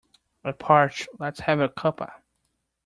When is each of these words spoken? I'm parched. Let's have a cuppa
I'm 0.43 0.55
parched. 0.57 1.09
Let's 1.19 1.41
have 1.41 1.59
a 1.59 1.69
cuppa 1.69 2.11